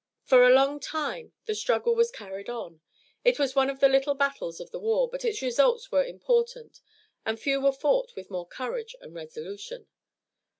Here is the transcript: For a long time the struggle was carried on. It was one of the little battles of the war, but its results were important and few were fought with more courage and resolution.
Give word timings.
For 0.23 0.41
a 0.43 0.49
long 0.55 0.79
time 0.79 1.31
the 1.45 1.53
struggle 1.53 1.93
was 1.93 2.09
carried 2.09 2.49
on. 2.49 2.81
It 3.23 3.37
was 3.37 3.53
one 3.53 3.69
of 3.69 3.79
the 3.81 3.87
little 3.87 4.15
battles 4.15 4.59
of 4.59 4.71
the 4.71 4.79
war, 4.79 5.07
but 5.07 5.23
its 5.23 5.43
results 5.43 5.91
were 5.91 6.03
important 6.03 6.81
and 7.23 7.39
few 7.39 7.61
were 7.61 7.71
fought 7.71 8.15
with 8.15 8.31
more 8.31 8.47
courage 8.47 8.95
and 8.99 9.13
resolution. 9.13 9.85